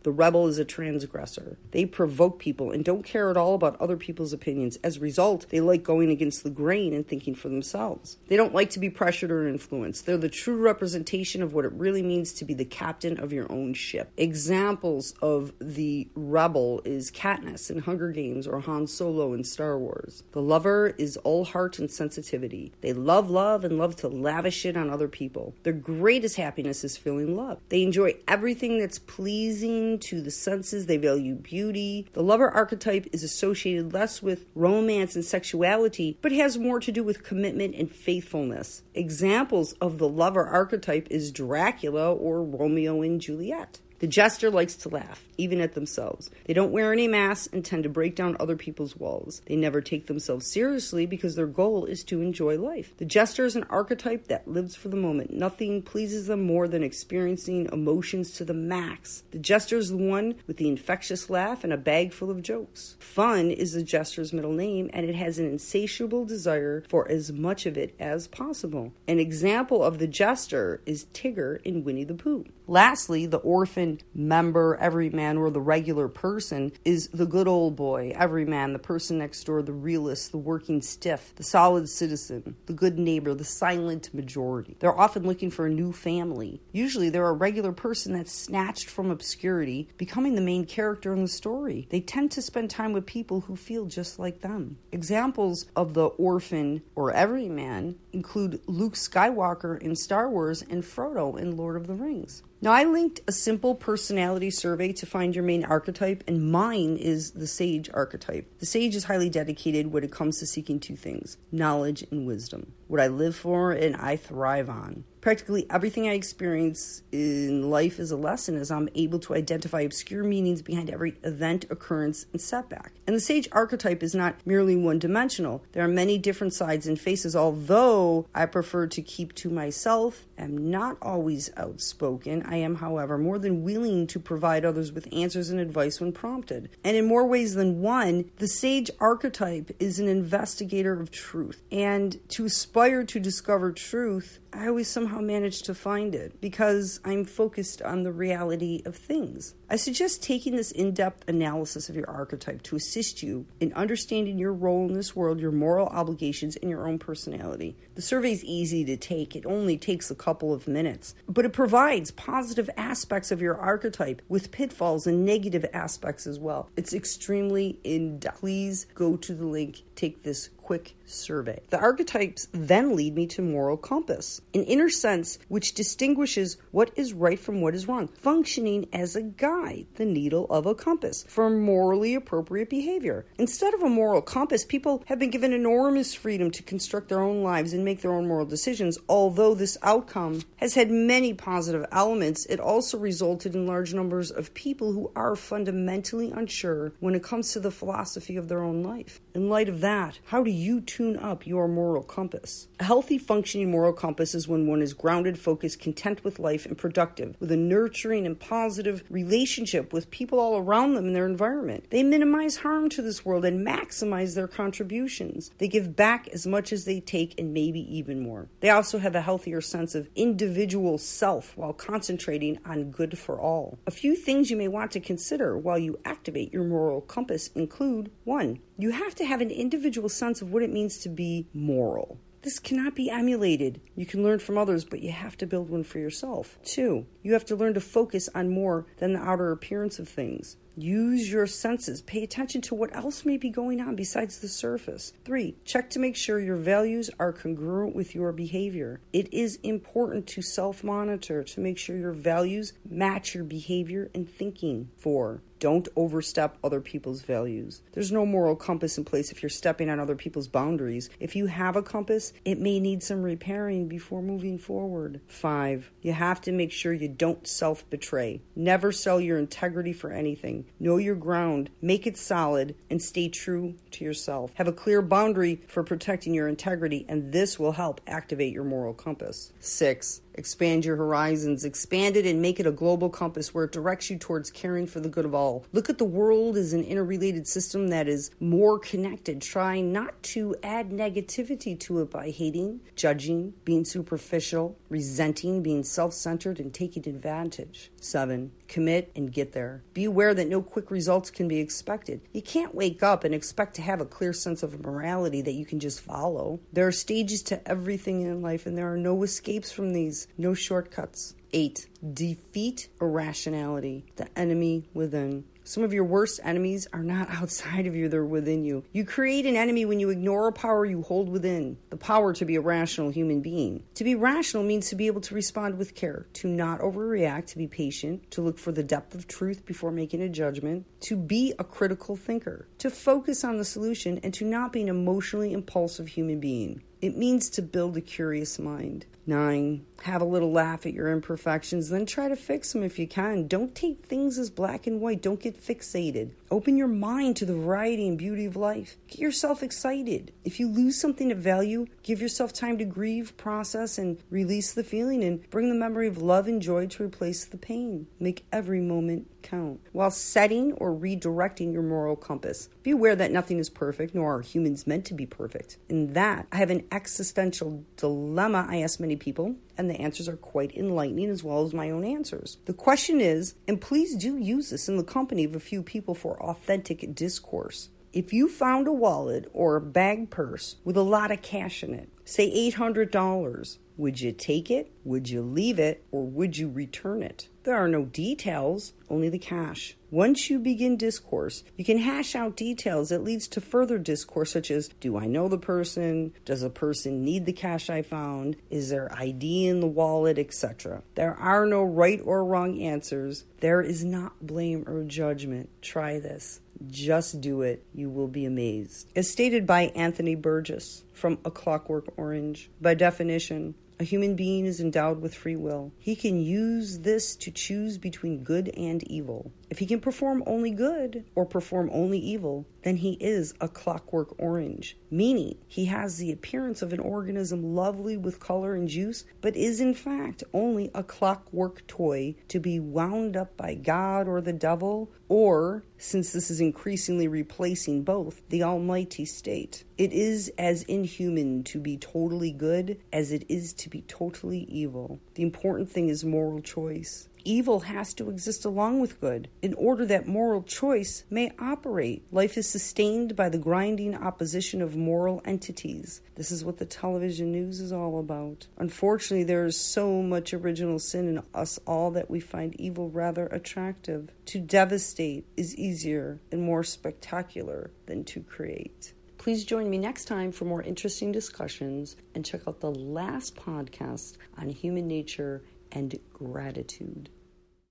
The 0.03 0.11
rebel 0.11 0.47
is 0.47 0.57
a 0.57 0.65
transgressor. 0.65 1.57
They 1.71 1.85
provoke 1.85 2.39
people 2.39 2.71
and 2.71 2.83
don't 2.83 3.03
care 3.03 3.29
at 3.29 3.37
all 3.37 3.53
about 3.53 3.79
other 3.79 3.97
people's 3.97 4.33
opinions. 4.33 4.77
As 4.83 4.97
a 4.97 5.01
result, 5.01 5.47
they 5.49 5.59
like 5.59 5.83
going 5.83 6.09
against 6.09 6.43
the 6.43 6.49
grain 6.49 6.93
and 6.93 7.07
thinking 7.07 7.35
for 7.35 7.49
themselves. 7.49 8.17
They 8.27 8.35
don't 8.35 8.53
like 8.53 8.71
to 8.71 8.79
be 8.79 8.89
pressured 8.89 9.31
or 9.31 9.47
influenced. 9.47 10.05
They're 10.05 10.17
the 10.17 10.29
true 10.29 10.57
representation 10.57 11.43
of 11.43 11.53
what 11.53 11.65
it 11.65 11.73
really 11.73 12.01
means 12.01 12.33
to 12.33 12.45
be 12.45 12.53
the 12.53 12.65
captain 12.65 13.19
of 13.19 13.31
your 13.31 13.51
own 13.51 13.73
ship. 13.73 14.11
Examples 14.17 15.13
of 15.21 15.53
the 15.59 16.09
rebel 16.15 16.81
is 16.83 17.11
Katniss 17.11 17.69
in 17.69 17.79
Hunger 17.79 18.11
Games 18.11 18.47
or 18.47 18.61
Han 18.61 18.87
Solo 18.87 19.33
in 19.33 19.43
Star 19.43 19.77
Wars. 19.77 20.23
The 20.31 20.41
lover 20.41 20.95
is 20.97 21.17
all 21.17 21.45
heart 21.45 21.77
and 21.77 21.91
sensitivity. 21.91 22.73
They 22.81 22.93
love 22.93 23.29
love 23.29 23.63
and 23.63 23.77
love 23.77 23.95
to 23.97 24.07
lavish 24.07 24.65
it 24.65 24.75
on 24.75 24.89
other 24.89 25.07
people. 25.07 25.53
Their 25.63 25.73
greatest 25.73 26.37
happiness 26.37 26.83
is 26.83 26.97
feeling 26.97 27.35
love. 27.35 27.59
They 27.69 27.83
enjoy 27.83 28.15
everything 28.27 28.79
that's 28.79 28.99
pleasing 28.99 29.50
to 29.99 30.21
the 30.21 30.31
senses, 30.31 30.85
they 30.85 30.97
value 30.97 31.35
beauty. 31.35 32.07
The 32.13 32.23
lover 32.23 32.49
archetype 32.49 33.07
is 33.11 33.23
associated 33.23 33.93
less 33.93 34.21
with 34.23 34.45
romance 34.55 35.15
and 35.15 35.25
sexuality, 35.25 36.17
but 36.21 36.31
has 36.31 36.57
more 36.57 36.79
to 36.79 36.91
do 36.91 37.03
with 37.03 37.23
commitment 37.23 37.75
and 37.75 37.91
faithfulness. 37.91 38.83
Examples 38.93 39.73
of 39.73 39.97
the 39.97 40.07
lover 40.07 40.45
archetype 40.45 41.07
is 41.09 41.31
Dracula 41.31 42.13
or 42.13 42.43
Romeo 42.43 43.01
and 43.01 43.19
Juliet. 43.19 43.79
The 44.01 44.07
jester 44.07 44.49
likes 44.49 44.73
to 44.77 44.89
laugh, 44.89 45.23
even 45.37 45.61
at 45.61 45.75
themselves. 45.75 46.31
They 46.45 46.55
don't 46.55 46.71
wear 46.71 46.91
any 46.91 47.07
masks 47.07 47.47
and 47.53 47.63
tend 47.63 47.83
to 47.83 47.89
break 47.89 48.15
down 48.15 48.35
other 48.39 48.55
people's 48.55 48.97
walls. 48.97 49.43
They 49.45 49.55
never 49.55 49.79
take 49.79 50.07
themselves 50.07 50.51
seriously 50.51 51.05
because 51.05 51.35
their 51.35 51.45
goal 51.45 51.85
is 51.85 52.03
to 52.05 52.19
enjoy 52.19 52.57
life. 52.57 52.97
The 52.97 53.05
jester 53.05 53.45
is 53.45 53.55
an 53.55 53.67
archetype 53.69 54.25
that 54.25 54.47
lives 54.47 54.75
for 54.75 54.89
the 54.89 54.97
moment. 54.97 55.29
Nothing 55.29 55.83
pleases 55.83 56.25
them 56.25 56.41
more 56.41 56.67
than 56.67 56.81
experiencing 56.81 57.69
emotions 57.71 58.31
to 58.37 58.43
the 58.43 58.55
max. 58.55 59.21
The 59.29 59.37
jester 59.37 59.77
is 59.77 59.91
the 59.91 59.97
one 59.97 60.33
with 60.47 60.57
the 60.57 60.67
infectious 60.67 61.29
laugh 61.29 61.63
and 61.63 61.71
a 61.71 61.77
bag 61.77 62.11
full 62.11 62.31
of 62.31 62.41
jokes. 62.41 62.95
Fun 62.97 63.51
is 63.51 63.73
the 63.73 63.83
jester's 63.83 64.33
middle 64.33 64.53
name, 64.53 64.89
and 64.93 65.05
it 65.05 65.13
has 65.13 65.37
an 65.37 65.45
insatiable 65.45 66.25
desire 66.25 66.83
for 66.89 67.07
as 67.07 67.31
much 67.31 67.67
of 67.67 67.77
it 67.77 67.93
as 67.99 68.27
possible. 68.27 68.93
An 69.07 69.19
example 69.19 69.83
of 69.83 69.99
the 69.99 70.07
jester 70.07 70.81
is 70.87 71.05
Tigger 71.13 71.61
in 71.61 71.83
Winnie 71.83 72.03
the 72.03 72.15
Pooh. 72.15 72.45
Lastly, 72.67 73.25
the 73.25 73.37
orphan 73.37 73.90
member, 74.13 74.77
everyman, 74.79 75.37
or 75.37 75.49
the 75.49 75.61
regular 75.61 76.07
person 76.07 76.71
is 76.85 77.07
the 77.09 77.25
good 77.25 77.47
old 77.47 77.75
boy, 77.75 78.13
everyman, 78.15 78.73
the 78.73 78.79
person 78.79 79.17
next 79.17 79.43
door, 79.43 79.61
the 79.61 79.73
realist, 79.73 80.31
the 80.31 80.37
working 80.37 80.81
stiff, 80.81 81.33
the 81.35 81.43
solid 81.43 81.89
citizen, 81.89 82.55
the 82.65 82.73
good 82.73 82.97
neighbor, 82.97 83.33
the 83.33 83.43
silent 83.43 84.13
majority. 84.13 84.75
They're 84.79 84.97
often 84.97 85.23
looking 85.23 85.51
for 85.51 85.65
a 85.65 85.69
new 85.69 85.91
family. 85.91 86.61
Usually 86.71 87.09
they're 87.09 87.27
a 87.27 87.33
regular 87.33 87.71
person 87.71 88.13
that's 88.13 88.31
snatched 88.31 88.89
from 88.89 89.11
obscurity, 89.11 89.89
becoming 89.97 90.35
the 90.35 90.41
main 90.41 90.65
character 90.65 91.13
in 91.13 91.21
the 91.21 91.27
story. 91.27 91.87
They 91.89 92.01
tend 92.01 92.31
to 92.31 92.41
spend 92.41 92.69
time 92.69 92.93
with 92.93 93.05
people 93.05 93.41
who 93.41 93.55
feel 93.55 93.85
just 93.85 94.19
like 94.19 94.41
them. 94.41 94.77
Examples 94.91 95.65
of 95.75 95.93
the 95.93 96.05
orphan 96.05 96.81
or 96.95 97.11
everyman 97.11 97.95
include 98.13 98.61
Luke 98.67 98.95
Skywalker 98.95 99.79
in 99.81 99.95
Star 99.95 100.29
Wars 100.29 100.61
and 100.61 100.83
Frodo 100.83 101.37
in 101.37 101.55
Lord 101.55 101.75
of 101.75 101.87
the 101.87 101.93
Rings. 101.93 102.43
Now, 102.63 102.73
I 102.73 102.83
linked 102.83 103.21
a 103.27 103.31
simple 103.31 103.73
personality 103.73 104.51
survey 104.51 104.93
to 104.93 105.07
find 105.07 105.33
your 105.33 105.43
main 105.43 105.65
archetype, 105.65 106.23
and 106.27 106.51
mine 106.51 106.95
is 106.95 107.31
the 107.31 107.47
sage 107.47 107.89
archetype. 107.91 108.59
The 108.59 108.67
sage 108.67 108.95
is 108.95 109.05
highly 109.05 109.31
dedicated 109.31 109.91
when 109.91 110.03
it 110.03 110.11
comes 110.11 110.37
to 110.39 110.45
seeking 110.45 110.79
two 110.79 110.95
things 110.95 111.37
knowledge 111.51 112.05
and 112.11 112.27
wisdom. 112.27 112.73
What 112.87 113.01
I 113.01 113.07
live 113.07 113.35
for 113.35 113.71
and 113.71 113.95
I 113.95 114.15
thrive 114.15 114.69
on. 114.69 115.05
Practically 115.21 115.67
everything 115.69 116.07
I 116.07 116.13
experience 116.13 117.03
in 117.11 117.69
life 117.69 117.99
is 117.99 118.09
a 118.09 118.17
lesson 118.17 118.57
as 118.57 118.71
I'm 118.71 118.89
able 118.95 119.19
to 119.19 119.35
identify 119.35 119.81
obscure 119.81 120.23
meanings 120.23 120.63
behind 120.63 120.89
every 120.89 121.15
event, 121.23 121.65
occurrence, 121.69 122.25
and 122.31 122.41
setback. 122.41 122.93
And 123.05 123.15
the 123.15 123.19
sage 123.19 123.47
archetype 123.51 124.01
is 124.01 124.15
not 124.15 124.35
merely 124.47 124.75
one 124.75 124.97
dimensional. 124.97 125.63
There 125.73 125.85
are 125.85 125.87
many 125.87 126.17
different 126.17 126.55
sides 126.55 126.87
and 126.87 126.99
faces, 126.99 127.35
although 127.35 128.25
I 128.33 128.47
prefer 128.47 128.87
to 128.87 129.01
keep 129.03 129.35
to 129.35 129.51
myself, 129.51 130.25
am 130.39 130.71
not 130.71 130.97
always 131.03 131.51
outspoken. 131.55 132.43
I 132.47 132.55
am, 132.57 132.75
however, 132.75 133.19
more 133.19 133.37
than 133.37 133.63
willing 133.63 134.07
to 134.07 134.19
provide 134.19 134.65
others 134.65 134.91
with 134.91 135.07
answers 135.13 135.51
and 135.51 135.59
advice 135.59 136.01
when 136.01 136.13
prompted. 136.13 136.69
And 136.83 136.97
in 136.97 137.05
more 137.05 137.27
ways 137.27 137.53
than 137.53 137.81
one, 137.81 138.31
the 138.37 138.47
sage 138.47 138.89
archetype 138.99 139.69
is 139.79 139.99
an 139.99 140.07
investigator 140.07 140.99
of 140.99 141.11
truth. 141.11 141.61
And 141.71 142.19
to 142.29 142.45
aspire 142.45 143.03
to 143.03 143.19
discover 143.19 143.71
truth, 143.71 144.39
I 144.51 144.67
always 144.67 144.87
somehow 144.87 145.10
manage 145.19 145.63
to 145.63 145.73
find 145.73 146.15
it 146.15 146.39
because 146.39 146.99
I'm 147.03 147.25
focused 147.25 147.81
on 147.81 148.03
the 148.03 148.11
reality 148.11 148.81
of 148.85 148.95
things. 148.95 149.55
I 149.69 149.75
suggest 149.75 150.23
taking 150.23 150.55
this 150.55 150.71
in 150.71 150.93
depth 150.93 151.27
analysis 151.27 151.89
of 151.89 151.95
your 151.95 152.09
archetype 152.09 152.61
to 152.63 152.75
assist 152.75 153.23
you 153.23 153.45
in 153.59 153.73
understanding 153.73 154.37
your 154.37 154.53
role 154.53 154.85
in 154.87 154.93
this 154.93 155.15
world, 155.15 155.39
your 155.39 155.51
moral 155.51 155.87
obligations, 155.87 156.55
and 156.57 156.69
your 156.69 156.87
own 156.87 156.99
personality. 156.99 157.75
The 157.95 158.01
survey 158.01 158.31
is 158.31 158.43
easy 158.43 158.85
to 158.85 158.97
take, 158.97 159.35
it 159.35 159.45
only 159.45 159.77
takes 159.77 160.11
a 160.11 160.15
couple 160.15 160.53
of 160.53 160.67
minutes, 160.67 161.15
but 161.27 161.45
it 161.45 161.53
provides 161.53 162.11
positive 162.11 162.69
aspects 162.77 163.31
of 163.31 163.41
your 163.41 163.57
archetype 163.57 164.21
with 164.29 164.51
pitfalls 164.51 165.07
and 165.07 165.25
negative 165.25 165.65
aspects 165.73 166.27
as 166.27 166.39
well. 166.39 166.69
It's 166.77 166.93
extremely 166.93 167.79
in 167.83 168.19
depth. 168.19 168.39
Please 168.39 168.85
go 168.95 169.17
to 169.17 169.33
the 169.33 169.45
link, 169.45 169.81
take 170.01 170.23
this 170.23 170.49
quick 170.57 170.95
survey. 171.05 171.59
The 171.69 171.79
archetypes 171.79 172.47
then 172.53 172.95
lead 172.95 173.13
me 173.13 173.27
to 173.27 173.41
moral 173.41 173.75
compass, 173.75 174.41
an 174.53 174.63
inner 174.63 174.89
sense 174.89 175.37
which 175.49 175.73
distinguishes 175.73 176.55
what 176.71 176.91
is 176.95 177.11
right 177.13 177.37
from 177.37 177.59
what 177.59 177.75
is 177.75 177.87
wrong, 177.87 178.07
functioning 178.07 178.87
as 178.93 179.15
a 179.15 179.21
guide, 179.21 179.87
the 179.95 180.05
needle 180.05 180.45
of 180.49 180.65
a 180.65 180.73
compass, 180.73 181.25
for 181.27 181.49
morally 181.49 182.15
appropriate 182.15 182.69
behavior. 182.69 183.25
Instead 183.37 183.73
of 183.73 183.83
a 183.83 183.89
moral 183.89 184.21
compass, 184.21 184.63
people 184.63 185.03
have 185.07 185.19
been 185.19 185.29
given 185.29 185.51
enormous 185.51 186.13
freedom 186.13 186.49
to 186.51 186.63
construct 186.63 187.09
their 187.09 187.21
own 187.21 187.43
lives 187.43 187.73
and 187.73 187.83
make 187.83 188.01
their 188.01 188.13
own 188.13 188.27
moral 188.27 188.45
decisions. 188.45 188.97
Although 189.09 189.55
this 189.55 189.77
outcome 189.83 190.41
has 190.57 190.75
had 190.75 190.89
many 190.89 191.33
positive 191.33 191.85
elements, 191.91 192.45
it 192.45 192.61
also 192.61 192.97
resulted 192.97 193.55
in 193.55 193.67
large 193.67 193.93
numbers 193.93 194.31
of 194.31 194.53
people 194.53 194.93
who 194.93 195.11
are 195.15 195.35
fundamentally 195.35 196.31
unsure 196.31 196.93
when 197.01 197.13
it 197.13 197.23
comes 197.23 197.51
to 197.51 197.59
the 197.59 197.71
philosophy 197.71 198.37
of 198.37 198.47
their 198.47 198.63
own 198.63 198.83
life. 198.83 199.19
In 199.35 199.49
light 199.49 199.67
of 199.67 199.81
that, 199.81 199.90
how 199.91 200.41
do 200.41 200.51
you 200.51 200.79
tune 200.79 201.17
up 201.17 201.45
your 201.45 201.67
moral 201.67 202.01
compass? 202.01 202.69
A 202.79 202.85
healthy, 202.85 203.17
functioning 203.17 203.69
moral 203.69 203.91
compass 203.91 204.33
is 204.33 204.47
when 204.47 204.65
one 204.65 204.81
is 204.81 204.93
grounded, 204.93 205.37
focused, 205.37 205.81
content 205.81 206.23
with 206.23 206.39
life, 206.39 206.65
and 206.65 206.77
productive, 206.77 207.35
with 207.41 207.51
a 207.51 207.57
nurturing 207.57 208.25
and 208.25 208.39
positive 208.39 209.03
relationship 209.09 209.91
with 209.91 210.09
people 210.09 210.39
all 210.39 210.57
around 210.57 210.93
them 210.93 211.07
in 211.07 211.13
their 211.13 211.25
environment. 211.25 211.87
They 211.89 212.03
minimize 212.03 212.55
harm 212.57 212.87
to 212.89 213.01
this 213.01 213.25
world 213.25 213.43
and 213.43 213.67
maximize 213.67 214.33
their 214.33 214.47
contributions. 214.47 215.51
They 215.57 215.67
give 215.67 215.93
back 215.93 216.29
as 216.29 216.47
much 216.47 216.71
as 216.71 216.85
they 216.85 217.01
take 217.01 217.37
and 217.37 217.53
maybe 217.53 217.81
even 217.93 218.21
more. 218.21 218.47
They 218.61 218.69
also 218.69 218.97
have 218.97 219.15
a 219.15 219.21
healthier 219.21 219.59
sense 219.59 219.93
of 219.93 220.09
individual 220.15 220.99
self 220.99 221.57
while 221.57 221.73
concentrating 221.73 222.59
on 222.65 222.91
good 222.91 223.17
for 223.17 223.41
all. 223.41 223.77
A 223.85 223.91
few 223.91 224.15
things 224.15 224.49
you 224.49 224.55
may 224.55 224.69
want 224.69 224.91
to 224.91 225.01
consider 225.01 225.57
while 225.57 225.77
you 225.77 225.99
activate 226.05 226.53
your 226.53 226.63
moral 226.63 227.01
compass 227.01 227.49
include 227.49 228.09
1. 228.23 228.59
You 228.77 228.91
have 228.91 229.13
to 229.15 229.25
have 229.25 229.41
an 229.41 229.51
individual 229.51 229.80
sense 230.09 230.41
of 230.41 230.51
what 230.51 230.63
it 230.63 230.71
means 230.71 230.99
to 230.99 231.09
be 231.09 231.47
moral. 231.53 232.19
This 232.43 232.57
cannot 232.57 232.95
be 232.95 233.09
emulated. 233.09 233.81
You 233.95 234.07
can 234.07 234.23
learn 234.23 234.39
from 234.39 234.57
others, 234.57 234.83
but 234.83 235.01
you 235.01 235.11
have 235.11 235.37
to 235.37 235.45
build 235.45 235.69
one 235.69 235.83
for 235.83 235.99
yourself. 235.99 236.57
Two, 236.63 237.05
you 237.21 237.33
have 237.33 237.45
to 237.45 237.55
learn 237.55 237.75
to 237.75 237.79
focus 237.79 238.29
on 238.33 238.49
more 238.49 238.87
than 238.97 239.13
the 239.13 239.19
outer 239.19 239.51
appearance 239.51 239.99
of 239.99 240.09
things. 240.09 240.57
Use 240.75 241.31
your 241.31 241.45
senses. 241.45 242.01
Pay 242.01 242.23
attention 242.23 242.61
to 242.61 242.73
what 242.73 242.95
else 242.95 243.25
may 243.25 243.37
be 243.37 243.51
going 243.51 243.79
on 243.79 243.95
besides 243.95 244.39
the 244.39 244.47
surface. 244.47 245.13
Three, 245.23 245.55
check 245.65 245.91
to 245.91 245.99
make 245.99 246.15
sure 246.15 246.39
your 246.39 246.55
values 246.55 247.11
are 247.19 247.33
congruent 247.33 247.95
with 247.95 248.15
your 248.15 248.31
behavior. 248.31 249.01
It 249.13 249.31
is 249.31 249.57
important 249.61 250.25
to 250.27 250.41
self 250.41 250.83
monitor 250.83 251.43
to 251.43 251.59
make 251.59 251.77
sure 251.77 251.97
your 251.97 252.13
values 252.13 252.73
match 252.89 253.35
your 253.35 253.43
behavior 253.43 254.09
and 254.15 254.27
thinking. 254.27 254.89
Four, 254.97 255.41
don't 255.61 255.87
overstep 255.95 256.57
other 256.63 256.81
people's 256.81 257.21
values. 257.21 257.83
There's 257.93 258.11
no 258.11 258.25
moral 258.25 258.55
compass 258.55 258.97
in 258.97 259.05
place 259.05 259.31
if 259.31 259.43
you're 259.43 259.49
stepping 259.49 259.89
on 259.91 259.99
other 259.99 260.15
people's 260.15 260.47
boundaries. 260.47 261.09
If 261.19 261.35
you 261.35 261.45
have 261.45 261.75
a 261.75 261.83
compass, 261.83 262.33
it 262.43 262.59
may 262.59 262.79
need 262.79 263.03
some 263.03 263.21
repairing 263.21 263.87
before 263.87 264.23
moving 264.23 264.57
forward. 264.57 265.21
Five, 265.27 265.91
you 266.01 266.13
have 266.13 266.41
to 266.41 266.51
make 266.51 266.71
sure 266.71 266.91
you 266.91 267.07
don't 267.07 267.47
self 267.47 267.87
betray. 267.91 268.41
Never 268.55 268.91
sell 268.91 269.21
your 269.21 269.37
integrity 269.37 269.93
for 269.93 270.11
anything. 270.11 270.65
Know 270.79 270.97
your 270.97 271.15
ground, 271.15 271.69
make 271.79 272.07
it 272.07 272.17
solid, 272.17 272.75
and 272.89 272.99
stay 272.99 273.29
true 273.29 273.75
to 273.91 274.03
yourself. 274.03 274.51
Have 274.55 274.67
a 274.67 274.73
clear 274.73 275.03
boundary 275.03 275.61
for 275.67 275.83
protecting 275.83 276.33
your 276.33 276.47
integrity, 276.47 277.05
and 277.07 277.31
this 277.31 277.59
will 277.59 277.73
help 277.73 278.01
activate 278.07 278.51
your 278.51 278.63
moral 278.63 278.95
compass. 278.95 279.53
Six, 279.59 280.21
Expand 280.35 280.85
your 280.85 280.95
horizons, 280.95 281.65
expand 281.65 282.15
it 282.15 282.25
and 282.25 282.41
make 282.41 282.59
it 282.59 282.67
a 282.67 282.71
global 282.71 283.09
compass 283.09 283.53
where 283.53 283.65
it 283.65 283.71
directs 283.71 284.09
you 284.09 284.17
towards 284.17 284.49
caring 284.49 284.87
for 284.87 284.99
the 284.99 285.09
good 285.09 285.25
of 285.25 285.35
all. 285.35 285.65
Look 285.73 285.89
at 285.89 285.97
the 285.97 286.05
world 286.05 286.57
as 286.57 286.73
an 286.73 286.83
interrelated 286.83 287.47
system 287.47 287.89
that 287.89 288.07
is 288.07 288.31
more 288.39 288.79
connected, 288.79 289.41
trying 289.41 289.91
not 289.91 290.21
to 290.23 290.55
add 290.63 290.89
negativity 290.89 291.79
to 291.81 291.99
it 292.01 292.09
by 292.09 292.29
hating, 292.29 292.81
judging, 292.95 293.53
being 293.65 293.85
superficial, 293.85 294.77
resenting, 294.89 295.61
being 295.61 295.83
self 295.83 296.13
centered, 296.13 296.59
and 296.59 296.73
taking 296.73 297.07
advantage. 297.07 297.91
Seven, 297.99 298.51
commit 298.67 299.11
and 299.15 299.33
get 299.33 299.51
there. 299.51 299.83
Be 299.93 300.05
aware 300.05 300.33
that 300.33 300.47
no 300.47 300.61
quick 300.61 300.89
results 300.91 301.29
can 301.29 301.47
be 301.47 301.59
expected. 301.59 302.21
You 302.31 302.41
can't 302.41 302.73
wake 302.73 303.03
up 303.03 303.23
and 303.23 303.35
expect 303.35 303.75
to 303.75 303.81
have 303.81 303.99
a 303.99 304.05
clear 304.05 304.33
sense 304.33 304.63
of 304.63 304.83
morality 304.83 305.41
that 305.41 305.53
you 305.53 305.65
can 305.65 305.79
just 305.79 305.99
follow. 305.99 306.59
There 306.71 306.87
are 306.87 306.91
stages 306.91 307.43
to 307.43 307.67
everything 307.67 308.21
in 308.21 308.41
life, 308.41 308.65
and 308.65 308.77
there 308.77 308.91
are 308.91 308.97
no 308.97 309.23
escapes 309.23 309.71
from 309.71 309.91
these, 309.91 310.20
no 310.37 310.53
shortcuts. 310.53 311.35
8. 311.53 311.87
Defeat 312.13 312.89
irrationality, 312.99 314.05
the 314.15 314.27
enemy 314.39 314.89
within. 314.93 315.43
Some 315.63 315.83
of 315.83 315.93
your 315.93 316.03
worst 316.03 316.39
enemies 316.43 316.87
are 316.91 317.03
not 317.03 317.29
outside 317.41 317.85
of 317.85 317.95
you, 317.95 318.09
they're 318.09 318.25
within 318.25 318.63
you. 318.65 318.83
You 318.91 319.05
create 319.05 319.45
an 319.45 319.55
enemy 319.55 319.85
when 319.85 319.99
you 319.99 320.09
ignore 320.09 320.47
a 320.47 320.51
power 320.51 320.85
you 320.85 321.01
hold 321.03 321.29
within 321.29 321.77
the 321.89 321.97
power 321.97 322.33
to 322.33 322.45
be 322.45 322.55
a 322.55 322.61
rational 322.61 323.11
human 323.11 323.41
being. 323.41 323.83
To 323.95 324.03
be 324.03 324.15
rational 324.15 324.63
means 324.63 324.89
to 324.89 324.95
be 324.95 325.07
able 325.07 325.21
to 325.21 325.35
respond 325.35 325.77
with 325.77 325.93
care, 325.93 326.25
to 326.33 326.47
not 326.47 326.79
overreact, 326.79 327.47
to 327.47 327.57
be 327.57 327.67
patient, 327.67 328.31
to 328.31 328.41
look 328.41 328.57
for 328.57 328.71
the 328.71 328.83
depth 328.83 329.13
of 329.13 329.27
truth 329.27 329.65
before 329.65 329.91
making 329.91 330.21
a 330.21 330.29
judgment, 330.29 330.85
to 331.01 331.15
be 331.15 331.53
a 331.59 331.63
critical 331.63 332.15
thinker, 332.15 332.67
to 332.79 332.89
focus 332.89 333.43
on 333.43 333.57
the 333.57 333.65
solution, 333.65 334.19
and 334.23 334.33
to 334.33 334.45
not 334.45 334.73
be 334.73 334.81
an 334.81 334.89
emotionally 334.89 335.53
impulsive 335.53 336.07
human 336.07 336.39
being. 336.39 336.81
It 337.01 337.17
means 337.17 337.49
to 337.51 337.63
build 337.63 337.97
a 337.97 338.01
curious 338.01 338.59
mind. 338.59 339.05
Nine, 339.25 339.85
have 340.03 340.21
a 340.21 340.25
little 340.25 340.51
laugh 340.51 340.85
at 340.85 340.93
your 340.93 341.11
imperfections, 341.11 341.89
then 341.89 342.05
try 342.05 342.27
to 342.27 342.35
fix 342.35 342.73
them 342.73 342.83
if 342.83 342.97
you 342.97 343.07
can. 343.07 343.47
Don't 343.47 343.75
take 343.75 344.03
things 344.03 344.39
as 344.39 344.49
black 344.49 344.87
and 344.87 344.99
white. 344.99 345.21
Don't 345.21 345.39
get 345.39 345.61
fixated. 345.61 346.31
Open 346.49 346.75
your 346.75 346.87
mind 346.87 347.37
to 347.37 347.45
the 347.45 347.55
variety 347.55 348.07
and 348.07 348.17
beauty 348.17 348.45
of 348.45 348.55
life. 348.55 348.97
Get 349.07 349.19
yourself 349.19 349.61
excited. 349.61 350.33
If 350.43 350.59
you 350.59 350.67
lose 350.67 350.99
something 350.99 351.31
of 351.31 351.37
value, 351.37 351.85
give 352.03 352.21
yourself 352.21 352.51
time 352.51 352.77
to 352.79 352.85
grieve, 352.85 353.37
process, 353.37 353.97
and 353.97 354.17
release 354.29 354.73
the 354.73 354.83
feeling 354.83 355.23
and 355.23 355.47
bring 355.49 355.69
the 355.69 355.75
memory 355.75 356.07
of 356.07 356.17
love 356.17 356.47
and 356.47 356.61
joy 356.61 356.87
to 356.87 357.03
replace 357.03 357.45
the 357.45 357.57
pain. 357.57 358.07
Make 358.19 358.45
every 358.51 358.81
moment 358.81 359.27
count 359.43 359.79
while 359.91 360.11
setting 360.11 360.73
or 360.73 360.93
redirecting 360.93 361.73
your 361.73 361.83
moral 361.83 362.15
compass. 362.15 362.69
Be 362.83 362.91
aware 362.91 363.15
that 363.15 363.31
nothing 363.31 363.59
is 363.59 363.69
perfect, 363.69 364.13
nor 364.15 364.37
are 364.37 364.41
humans 364.41 364.87
meant 364.87 365.05
to 365.05 365.13
be 365.13 365.25
perfect. 365.25 365.77
In 365.89 366.13
that, 366.13 366.47
I 366.51 366.57
have 366.57 366.69
an 366.69 366.87
existential 366.91 367.83
dilemma 367.97 368.65
I 368.69 368.81
ask 368.81 368.99
many 368.99 369.15
people, 369.15 369.55
and 369.77 369.89
the 369.89 369.99
answers 369.99 370.27
are 370.27 370.37
quite 370.37 370.75
enlightening 370.75 371.29
as 371.29 371.43
well 371.43 371.63
as 371.63 371.73
my 371.73 371.89
own 371.89 372.03
answers. 372.03 372.57
The 372.65 372.73
question 372.73 373.21
is, 373.21 373.55
and 373.67 373.79
please 373.79 374.15
do 374.15 374.37
use 374.37 374.69
this 374.69 374.89
in 374.89 374.97
the 374.97 375.03
company 375.03 375.43
of 375.43 375.55
a 375.55 375.59
few 375.59 375.81
people 375.81 376.15
for 376.15 376.41
authentic 376.41 377.15
discourse. 377.15 377.89
If 378.13 378.33
you 378.33 378.49
found 378.49 378.87
a 378.87 378.91
wallet 378.91 379.49
or 379.53 379.77
a 379.77 379.81
bag 379.81 380.29
purse 380.29 380.75
with 380.83 380.97
a 380.97 381.01
lot 381.01 381.31
of 381.31 381.41
cash 381.41 381.81
in 381.81 381.93
it, 381.93 382.09
say 382.31 382.71
$800, 382.71 383.77
would 383.97 384.21
you 384.21 384.31
take 384.31 384.71
it? 384.71 384.91
Would 385.03 385.29
you 385.29 385.41
leave 385.41 385.77
it? 385.77 386.03
Or 386.11 386.25
would 386.25 386.57
you 386.57 386.69
return 386.69 387.21
it? 387.21 387.49
There 387.63 387.75
are 387.75 387.87
no 387.87 388.05
details, 388.05 388.93
only 389.09 389.29
the 389.29 389.37
cash. 389.37 389.95
Once 390.09 390.49
you 390.49 390.57
begin 390.57 390.97
discourse, 390.97 391.63
you 391.77 391.85
can 391.85 391.99
hash 391.99 392.33
out 392.33 392.55
details 392.55 393.09
that 393.09 393.23
leads 393.23 393.47
to 393.49 393.61
further 393.61 393.97
discourse 393.99 394.51
such 394.51 394.71
as 394.71 394.87
do 394.99 395.17
I 395.17 395.25
know 395.27 395.47
the 395.47 395.57
person? 395.57 396.33
Does 396.45 396.61
the 396.61 396.69
person 396.69 397.23
need 397.23 397.45
the 397.45 397.53
cash 397.53 397.89
I 397.89 398.01
found? 398.01 398.55
Is 398.69 398.89
there 398.89 399.13
ID 399.13 399.67
in 399.67 399.79
the 399.79 399.87
wallet, 399.87 400.39
etc. 400.39 401.03
There 401.15 401.35
are 401.35 401.65
no 401.65 401.83
right 401.83 402.19
or 402.23 402.43
wrong 402.43 402.81
answers. 402.81 403.43
There 403.59 403.81
is 403.81 404.03
not 404.03 404.45
blame 404.45 404.85
or 404.87 405.03
judgment. 405.03 405.69
Try 405.81 406.17
this. 406.19 406.61
Just 406.89 407.41
do 407.41 407.61
it. 407.61 407.85
You 407.93 408.09
will 408.09 408.27
be 408.27 408.45
amazed. 408.45 409.11
As 409.15 409.29
stated 409.29 409.67
by 409.67 409.91
Anthony 409.95 410.35
Burgess 410.35 411.03
from 411.13 411.37
A 411.45 411.51
Clockwork 411.51 412.05
Orange, 412.17 412.69
by 412.79 412.93
definition, 412.93 413.75
a 413.99 414.03
human 414.03 414.35
being 414.35 414.65
is 414.65 414.79
endowed 414.79 415.21
with 415.21 415.35
free 415.35 415.55
will. 415.55 415.91
He 415.99 416.15
can 416.15 416.41
use 416.41 416.99
this 416.99 417.35
to 417.35 417.51
choose 417.51 417.99
between 417.99 418.43
good 418.43 418.69
and 418.69 419.03
evil. 419.03 419.51
If 419.71 419.79
he 419.79 419.85
can 419.85 420.01
perform 420.01 420.43
only 420.45 420.71
good 420.71 421.23
or 421.33 421.45
perform 421.45 421.89
only 421.93 422.19
evil, 422.19 422.67
then 422.83 422.97
he 422.97 423.13
is 423.21 423.53
a 423.61 423.69
clockwork 423.69 424.37
orange, 424.37 424.97
meaning 425.09 425.59
he 425.65 425.85
has 425.85 426.17
the 426.17 426.33
appearance 426.33 426.81
of 426.81 426.91
an 426.91 426.99
organism 426.99 427.73
lovely 427.73 428.17
with 428.17 428.41
color 428.41 428.73
and 428.75 428.89
juice, 428.89 429.23
but 429.39 429.55
is 429.55 429.79
in 429.79 429.93
fact 429.93 430.43
only 430.53 430.91
a 430.93 431.03
clockwork 431.03 431.87
toy 431.87 432.35
to 432.49 432.59
be 432.59 432.81
wound 432.81 433.37
up 433.37 433.55
by 433.55 433.73
God 433.73 434.27
or 434.27 434.41
the 434.41 434.51
devil, 434.51 435.09
or, 435.29 435.85
since 435.97 436.33
this 436.33 436.51
is 436.51 436.59
increasingly 436.59 437.29
replacing 437.29 438.03
both, 438.03 438.41
the 438.49 438.63
almighty 438.63 439.23
state. 439.23 439.85
It 439.97 440.11
is 440.11 440.51
as 440.57 440.83
inhuman 440.83 441.63
to 441.65 441.79
be 441.79 441.95
totally 441.95 442.51
good 442.51 442.99
as 443.13 443.31
it 443.31 443.45
is 443.47 443.71
to 443.75 443.89
be 443.89 444.01
totally 444.01 444.63
evil. 444.63 445.21
The 445.35 445.43
important 445.43 445.89
thing 445.89 446.09
is 446.09 446.25
moral 446.25 446.59
choice 446.59 447.29
evil 447.43 447.81
has 447.81 448.13
to 448.15 448.29
exist 448.29 448.65
along 448.65 448.99
with 448.99 449.19
good 449.19 449.49
in 449.61 449.73
order 449.75 450.05
that 450.05 450.27
moral 450.27 450.63
choice 450.63 451.23
may 451.29 451.51
operate. 451.59 452.25
Life 452.31 452.57
is 452.57 452.69
sustained 452.69 453.35
by 453.35 453.49
the 453.49 453.57
grinding 453.57 454.15
opposition 454.15 454.81
of 454.81 454.95
moral 454.95 455.41
entities. 455.45 456.21
This 456.35 456.51
is 456.51 456.65
what 456.65 456.77
the 456.77 456.85
television 456.85 457.51
news 457.51 457.79
is 457.79 457.91
all 457.91 458.19
about. 458.19 458.67
Unfortunately, 458.77 459.43
there 459.43 459.65
is 459.65 459.77
so 459.77 460.21
much 460.21 460.53
original 460.53 460.99
sin 460.99 461.27
in 461.27 461.43
us 461.53 461.79
all 461.85 462.11
that 462.11 462.29
we 462.29 462.39
find 462.39 462.79
evil 462.79 463.09
rather 463.09 463.47
attractive. 463.47 464.31
To 464.45 464.59
devastate 464.59 465.45
is 465.57 465.75
easier 465.75 466.39
and 466.51 466.61
more 466.61 466.83
spectacular 466.83 467.91
than 468.05 468.23
to 468.25 468.41
create. 468.41 469.13
Please 469.41 469.65
join 469.65 469.89
me 469.89 469.97
next 469.97 470.25
time 470.25 470.51
for 470.51 470.65
more 470.65 470.83
interesting 470.83 471.31
discussions 471.31 472.15
and 472.35 472.45
check 472.45 472.61
out 472.67 472.79
the 472.79 472.91
last 472.91 473.55
podcast 473.55 474.37
on 474.55 474.69
human 474.69 475.07
nature 475.07 475.63
and 475.91 476.17
gratitude. 476.33 477.29